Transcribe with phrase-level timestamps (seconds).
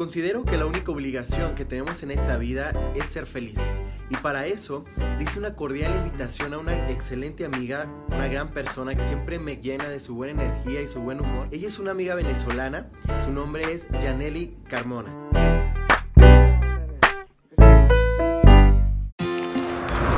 [0.00, 3.82] Considero que la única obligación que tenemos en esta vida es ser felices.
[4.08, 8.94] Y para eso le hice una cordial invitación a una excelente amiga, una gran persona
[8.94, 11.48] que siempre me llena de su buena energía y su buen humor.
[11.50, 12.88] Ella es una amiga venezolana,
[13.22, 15.14] su nombre es Janely Carmona.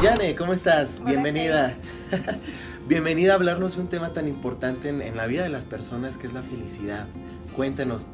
[0.01, 1.03] Jane, ¿cómo estás?
[1.05, 1.75] Bienvenida.
[2.87, 6.19] Bienvenida a hablarnos de un tema tan importante en, en la vida de las personas
[6.19, 7.09] que es la felicidad.
[7.57, 8.07] Cuéntanos,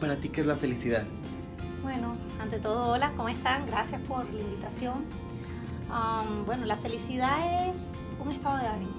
[0.00, 1.04] para ti qué es la felicidad?
[1.82, 3.66] Bueno, ante todo, hola, ¿cómo están?
[3.66, 5.04] Gracias por la invitación.
[5.90, 7.76] Um, bueno, la felicidad es
[8.24, 8.92] un estado de ánimo.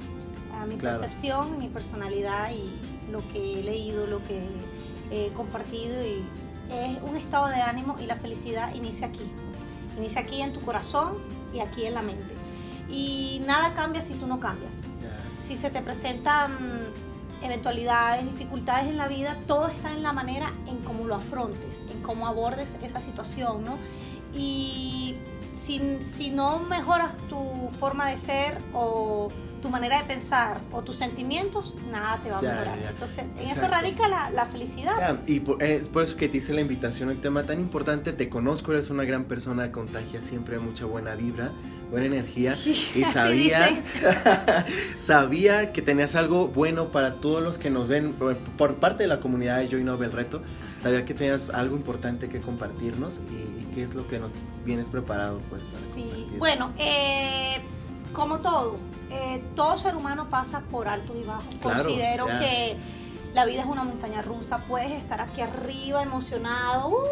[0.60, 2.72] A mi percepción, mi personalidad y
[3.12, 4.44] lo que he leído, lo que
[5.10, 6.24] he compartido, y
[6.72, 9.32] es un estado de ánimo y la felicidad inicia aquí.
[9.98, 11.16] Inicia aquí en tu corazón
[11.54, 12.34] y aquí en la mente.
[12.90, 14.76] Y nada cambia si tú no cambias.
[15.42, 16.52] Si se te presentan
[17.44, 22.02] eventualidades, dificultades en la vida, todo está en la manera en cómo lo afrontes, en
[22.02, 23.78] cómo abordes esa situación, ¿no?
[24.34, 25.16] Y
[25.66, 29.30] si, si no mejoras tu forma de ser o
[29.62, 32.80] tu manera de pensar o tus sentimientos, nada te va a mejorar.
[32.80, 35.20] Entonces, en eso radica la, felicidad.
[35.28, 38.28] y por, es por eso que te hice la invitación, un tema tan importante, te
[38.28, 41.52] conozco, eres una gran persona, contagia siempre mucha buena vibra
[41.92, 43.84] buena energía y sabía
[44.98, 48.16] sabía que tenías algo bueno para todos los que nos ven
[48.58, 50.42] por parte de la comunidad de Joy Nobel Reto
[50.78, 54.34] sabía que tenías algo importante que compartirnos y, qué es lo que nos
[54.66, 57.58] vienes preparado pues sí bueno eh,
[58.14, 58.78] como todo
[59.12, 61.44] eh, todo ser humano pasa por alto y bajo.
[61.62, 62.78] Considero que
[63.34, 67.04] la vida es una montaña rusa, puedes estar aquí arriba emocionado,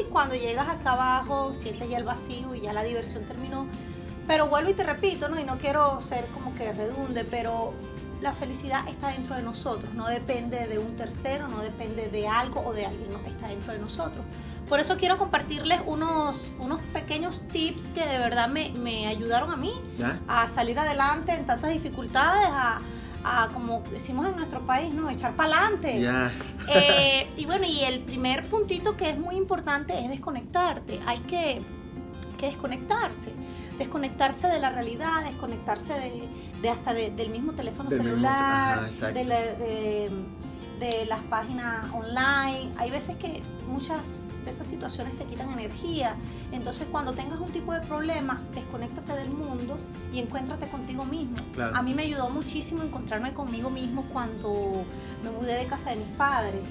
[0.00, 3.66] y cuando llegas acá abajo sientes ya el vacío y ya la diversión terminó,
[4.26, 5.38] pero vuelvo y te repito, ¿no?
[5.38, 7.74] Y no quiero ser como que redunde, pero
[8.20, 12.62] la felicidad está dentro de nosotros, no depende de un tercero, no depende de algo
[12.64, 14.24] o de alguien, no, está dentro de nosotros.
[14.68, 19.72] Por eso quiero compartirles unos, unos pequeños tips que de verdad me, ayudaron a mí
[20.26, 22.80] a salir adelante en tantas dificultades, a,
[23.52, 25.10] como decimos en nuestro país, ¿no?
[25.10, 26.08] Echar para adelante.
[26.68, 31.00] Eh, y bueno, y el primer puntito que es muy importante es desconectarte.
[31.06, 31.62] Hay que,
[32.36, 33.32] que desconectarse
[33.78, 35.92] desconectarse de la realidad, desconectarse
[36.62, 40.10] de, hasta del mismo teléfono celular, de,
[40.80, 42.72] de, las páginas online.
[42.78, 44.00] Hay veces que muchas
[44.44, 46.16] de esas situaciones te quitan energía.
[46.52, 49.76] Entonces cuando tengas un tipo de problema, desconéctate del mundo
[50.12, 51.36] y encuéntrate contigo mismo.
[51.74, 54.84] A mí me ayudó muchísimo encontrarme conmigo mismo cuando
[55.22, 56.62] me mudé de casa de mis padres,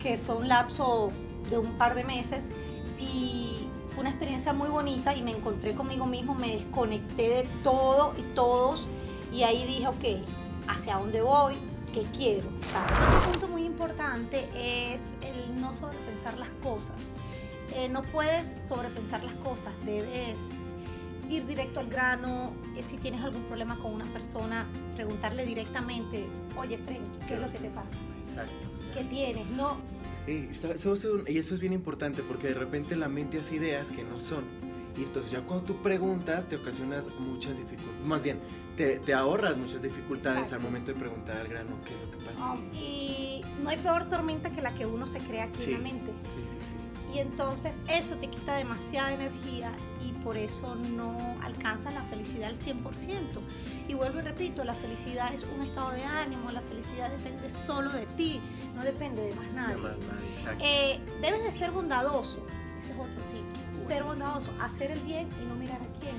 [0.00, 1.10] que fue un lapso
[1.50, 2.52] de un par de meses
[2.98, 3.53] y
[3.94, 8.22] fue una experiencia muy bonita y me encontré conmigo mismo, me desconecté de todo y
[8.34, 8.86] todos
[9.32, 10.28] y ahí dije, ok,
[10.68, 11.54] ¿hacia dónde voy?
[11.92, 12.48] ¿Qué quiero?
[12.48, 16.96] un punto muy importante es el no sobrepensar las cosas.
[17.76, 20.64] Eh, no puedes sobrepensar las cosas, debes
[21.30, 22.52] ir directo al grano.
[22.76, 24.66] Eh, si tienes algún problema con una persona,
[24.96, 26.26] preguntarle directamente,
[26.56, 27.96] oye, Frank, ¿qué es lo que te pasa?
[28.18, 28.52] Exacto.
[28.92, 29.46] ¿Qué tienes?
[29.50, 29.76] No,
[30.26, 34.44] y eso es bien importante porque de repente la mente hace ideas que no son.
[34.96, 38.38] Y entonces ya cuando tú preguntas te ocasionas muchas dificultades, más bien
[38.76, 42.52] te, ahorras muchas dificultades al momento de preguntar al grano qué es lo que pasa.
[42.52, 45.78] Oh, y no hay peor tormenta que la que uno se crea aquí en la
[45.78, 46.12] mente.
[46.34, 46.83] Sí, sí, sí.
[47.14, 49.70] Y entonces eso te quita demasiada energía
[50.04, 52.82] y por eso no alcanzas la felicidad al 100%.
[53.86, 57.92] Y vuelvo y repito, la felicidad es un estado de ánimo, la felicidad depende solo
[57.92, 58.40] de ti,
[58.74, 59.76] no depende de más nadie.
[60.60, 62.44] Eh, debes de ser bondadoso,
[62.82, 63.86] ese es otro tip.
[63.86, 66.16] Ser bondadoso, hacer el bien y no mirar a quién.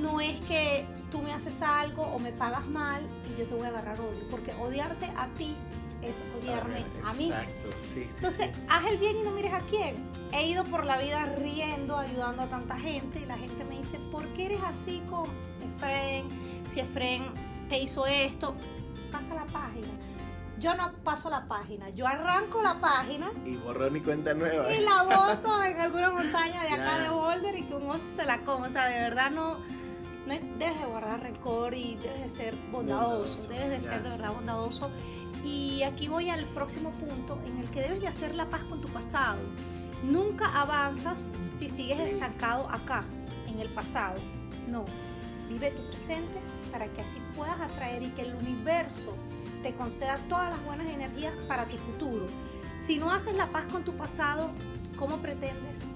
[0.00, 3.66] no es que tú me haces algo o me pagas mal y yo te voy
[3.66, 5.54] a agarrar odio, porque odiarte a ti
[6.02, 7.26] es odiarme a mí.
[7.26, 9.96] Exacto, sí, sí, Entonces, haz el bien y no mires a quién.
[10.32, 13.98] He ido por la vida riendo, ayudando a tanta gente y la gente me dice,
[14.10, 15.26] ¿por qué eres así con
[15.76, 16.28] Efren?
[16.66, 17.24] Si Efren
[17.68, 18.54] te hizo esto,
[19.10, 19.88] pasa la página.
[20.58, 23.30] Yo no paso la página, yo arranco la página.
[23.44, 24.72] Y borro mi cuenta nueva.
[24.72, 28.24] Y la boto en alguna montaña de acá de Boulder y que un oso se
[28.24, 28.68] la coma.
[28.68, 29.56] O sea, de verdad no,
[30.26, 33.48] no debes de guardar rencor y debes de ser bondadoso.
[33.48, 34.90] debes de ser de verdad bondadoso
[35.44, 38.80] y aquí voy al próximo punto en el que debes de hacer la paz con
[38.80, 39.40] tu pasado.
[40.04, 41.18] Nunca avanzas
[41.58, 43.04] si sigues estancado acá,
[43.48, 44.16] en el pasado.
[44.68, 44.84] No,
[45.48, 46.40] vive tu presente
[46.70, 49.16] para que así puedas atraer y que el universo
[49.62, 52.26] te conceda todas las buenas energías para tu futuro.
[52.84, 54.50] Si no haces la paz con tu pasado,
[54.96, 55.91] ¿cómo pretendes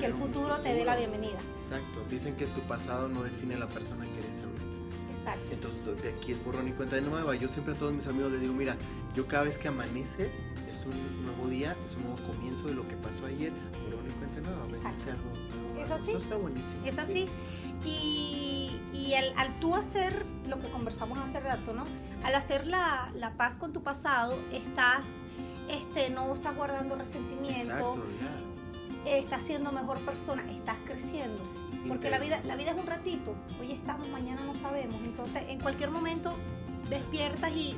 [0.00, 1.38] que el futuro te dé la bienvenida?
[1.56, 4.78] Exacto, dicen que tu pasado no define la persona que eres ahorita.
[5.50, 7.34] Entonces, de aquí es borrón y cuenta de nueva.
[7.34, 8.76] Yo siempre a todos mis amigos les digo, mira,
[9.14, 10.30] yo cada vez que amanece,
[10.70, 14.12] es un nuevo día, es un nuevo comienzo de lo que pasó ayer, por y
[14.12, 14.76] cuenta nueva, algo,
[15.78, 16.10] Es así.
[16.10, 16.86] Eso está buenísimo.
[16.86, 17.26] Es así.
[17.84, 21.84] Y, y al, al, tú hacer lo que conversamos hace rato, ¿no?
[22.24, 25.04] Al hacer la, la paz con tu pasado, estás,
[25.68, 27.60] este, no estás guardando resentimiento.
[27.60, 28.02] Exacto.
[29.06, 31.42] Estás siendo mejor persona, estás creciendo.
[31.86, 33.34] Porque la vida, la vida es un ratito.
[33.60, 34.96] Hoy estamos, mañana no sabemos.
[35.04, 36.34] Entonces, en cualquier momento
[36.90, 37.74] despiertas y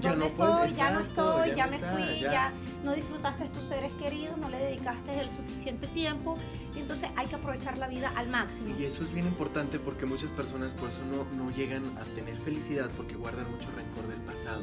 [0.00, 0.72] ya no estoy?
[0.72, 2.52] ya no estoy, ya, me fui, ya.
[2.84, 6.36] No disfrutaste de tus seres queridos, no le dedicaste el suficiente tiempo
[6.76, 8.74] y entonces hay que aprovechar la vida al máximo.
[8.78, 12.36] Y eso es bien importante porque muchas personas por eso no, no llegan a tener
[12.38, 14.62] felicidad porque guardan mucho rencor del pasado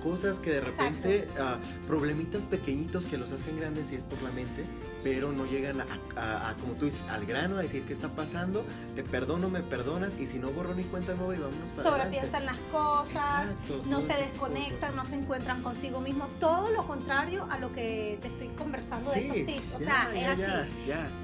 [0.00, 4.30] cosas que de repente, uh, problemitas pequeñitos que los hacen grandes y es por la
[4.32, 4.64] mente,
[5.02, 8.64] pero no llegan a, como tú dices, al grano, a decir qué está pasando,
[8.94, 12.46] te perdono, me perdonas, y si no borro ni cuenta nueva y vámonos para Sobrepiensan
[12.46, 13.48] las cosas,
[13.86, 18.28] no se desconectan, no se encuentran consigo mismo, todo lo contrario a lo que te
[18.28, 19.74] estoy conversando de estos tips.
[19.74, 20.68] O sea, es así.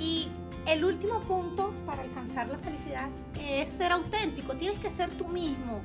[0.00, 0.29] Y
[0.67, 3.08] el último punto para alcanzar la felicidad
[3.40, 5.81] es ser auténtico, tienes que ser tú mismo.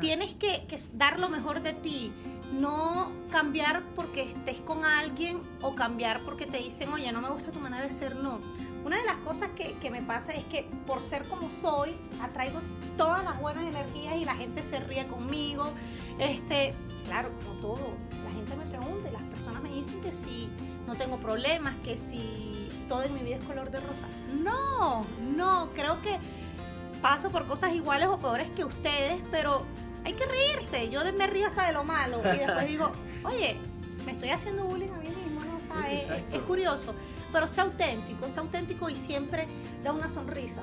[0.00, 0.64] Tienes que,
[0.94, 2.12] dar lo mejor de ti,
[2.52, 7.50] no cambiar porque estés con alguien o cambiar porque te dicen, oye, no me gusta
[7.50, 8.40] tu manera de ser, no.
[8.84, 12.60] Una de las cosas que, me pasa es que por ser como soy, atraigo
[12.96, 15.72] todas las buenas energías y la gente se ríe conmigo.
[16.18, 16.74] Este,
[17.06, 20.48] claro, como todo, la gente me pregunta y las personas me dicen que si
[20.86, 24.06] no tengo problemas, que si todo en mi vida es color de rosa.
[24.42, 25.04] No,
[25.36, 26.18] no, creo que
[27.02, 29.64] paso por cosas iguales o peores que ustedes, pero
[30.08, 30.90] hay que reírse.
[30.90, 32.92] Yo me río hasta de lo malo y después digo,
[33.24, 33.56] oye,
[34.06, 35.56] me estoy haciendo bullying a mí mismo, ¿no?
[35.56, 36.94] O sea, es, curioso.
[37.30, 39.46] Pero sea auténtico, sea auténtico y siempre
[39.84, 40.62] da una sonrisa.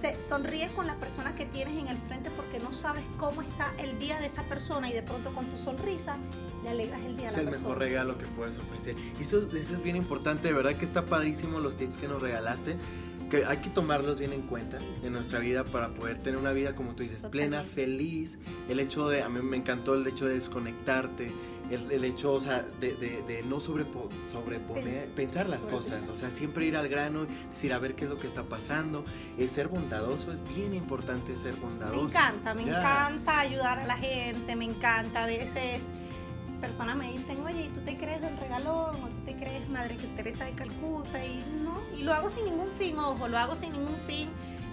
[0.00, 3.70] Se, sonríes con la persona que tienes en el frente porque no sabes cómo está
[3.78, 6.16] el día de esa persona y de pronto con tu sonrisa
[6.64, 7.50] le alegras el día a la persona.
[7.50, 8.96] Es el mejor regalo que puedes ofrecer.
[9.18, 12.20] Y eso, eso es bien importante, de verdad que está padrísimo los tips que nos
[12.22, 12.76] regalaste
[13.30, 16.74] que hay que tomarlos bien en cuenta en nuestra vida para poder tener una vida,
[16.74, 18.38] como tú dices, plena, feliz.
[18.68, 21.30] El hecho de, a mí me encantó el hecho de desconectarte,
[21.70, 26.76] el, hecho, o sea, de, de, no sobreponer, pensar las cosas, o sea, siempre ir
[26.76, 29.04] al grano, decir, a ver qué es lo que está pasando.
[29.38, 32.02] El ser bondadoso es bien importante ser bondadoso.
[32.02, 35.80] Me encanta, me encanta ayudar a la gente, me encanta a veces
[36.60, 38.94] personas me dicen, oye, ¿y tú te crees del regalón?
[38.94, 41.24] ¿O tú te crees Madre que Teresa de Calcuta?
[41.24, 44.28] Y no, y lo hago sin ningún fin, ojo, lo hago sin ningún fin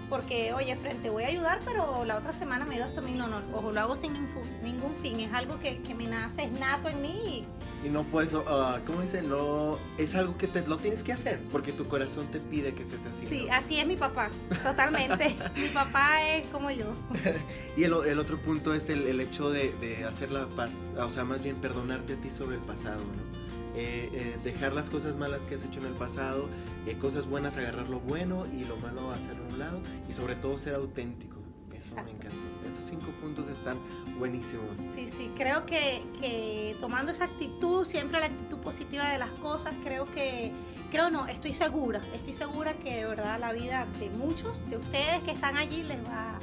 [0.10, 3.28] porque, oye, frente, voy a ayudar, pero la otra semana me dio esto mí, no,
[3.28, 7.02] no, ojo, lo hago sin ningún fin, es algo que, me nace, es nato en
[7.02, 7.46] mí.
[7.84, 8.44] Y no puedes, uh,
[8.86, 9.22] ¿cómo dice?
[9.22, 12.86] No, es algo que te, lo tienes que hacer, porque tu corazón te pide que
[12.86, 13.28] seas así.
[13.28, 14.30] Sí, así es mi papá,
[14.64, 15.36] totalmente.
[15.56, 16.94] mi papá es como yo.
[17.78, 21.42] y el, otro punto es el, hecho de, de hacer la paz, o sea, más
[21.42, 23.47] bien perdonarte a ti sobre el pasado, ¿no?
[23.78, 26.50] Eh, eh, dejar las cosas malas que has hecho en el pasado,
[26.88, 30.36] eh, cosas buenas, agarrar lo bueno y lo malo hacerlo a un lado y sobre
[30.36, 31.36] todo ser auténtico.
[31.76, 32.36] Eso me encantó.
[32.68, 33.78] Esos cinco puntos están
[34.18, 34.80] buenísimos.
[34.96, 39.76] Sí, sí, creo que, que, tomando esa actitud, siempre la actitud positiva de las cosas,
[39.84, 40.52] creo que,
[40.90, 45.22] creo no, estoy segura, estoy segura que de verdad la vida de muchos de ustedes
[45.22, 46.40] que están allí les va,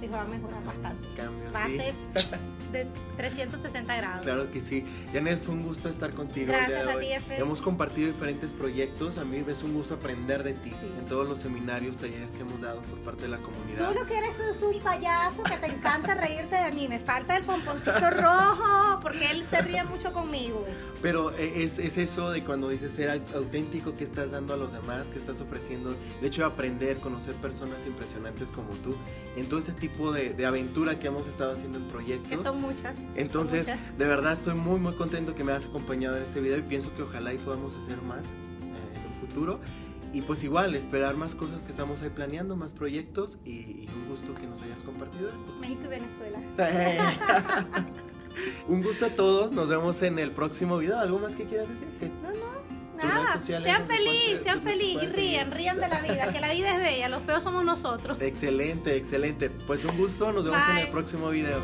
[0.00, 1.06] les va a mejorar bastante.
[1.54, 1.94] va a ser
[2.72, 2.86] de
[3.16, 4.22] 360 grados.
[4.22, 4.84] Claro que sí.
[5.12, 6.52] Janet, fue un gusto estar contigo.
[6.52, 7.40] Gracias a ti, Efraín.
[7.40, 9.18] Hemos compartido diferentes proyectos.
[9.18, 12.60] A mí es un gusto aprender de ti en todos los seminarios, talleres que hemos
[12.60, 13.88] dado por parte de la comunidad.
[13.88, 16.88] Tú lo que eres es un payaso que te encanta reírte de mí.
[16.88, 20.64] Me falta el pomponcito rojo porque él se ríe mucho conmigo.
[21.00, 24.72] Pero eh, es, es eso de cuando dices ser auténtico, que estás dando a los
[24.72, 25.94] demás, que estás ofreciendo.
[26.20, 28.96] El hecho de aprender, conocer personas impresionantes como tú.
[29.36, 32.30] En todo ese tipo de, de aventura que hemos estado haciendo en proyectos.
[32.30, 32.96] Que son muchas.
[33.16, 36.62] Entonces, de verdad estoy muy muy contento que me hayas acompañado en este video y
[36.62, 39.60] pienso que ojalá y podamos hacer más eh, en el futuro.
[40.12, 44.32] Y pues igual, esperar más cosas que estamos ahí planeando, más proyectos y, un gusto
[44.34, 45.52] que nos hayas compartido esto.
[45.60, 46.38] México y Venezuela.
[48.68, 50.98] un gusto a todos, nos vemos en el próximo video.
[50.98, 51.88] ¿Algo más que quieras decir?
[52.22, 52.77] No, no.
[53.06, 56.82] Nada, sean felices, sean felices y rían, rían de la vida, que la vida es
[56.82, 58.18] bella, los feos somos nosotros.
[58.20, 59.50] Excelente, excelente.
[59.50, 61.60] Pues un gusto, nos vemos en el próximo video.